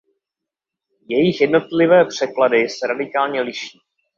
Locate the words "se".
2.69-2.87